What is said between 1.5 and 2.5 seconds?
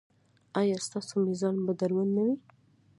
به دروند نه وي؟